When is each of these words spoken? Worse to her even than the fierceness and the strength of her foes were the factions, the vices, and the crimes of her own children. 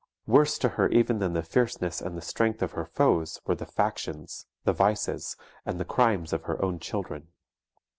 Worse 0.25 0.57
to 0.57 0.69
her 0.69 0.89
even 0.89 1.19
than 1.19 1.33
the 1.33 1.43
fierceness 1.43 2.01
and 2.01 2.17
the 2.17 2.23
strength 2.23 2.63
of 2.63 2.71
her 2.71 2.85
foes 2.87 3.39
were 3.45 3.53
the 3.53 3.67
factions, 3.67 4.47
the 4.63 4.73
vices, 4.73 5.37
and 5.63 5.79
the 5.79 5.85
crimes 5.85 6.33
of 6.33 6.45
her 6.45 6.59
own 6.65 6.79
children. 6.79 7.27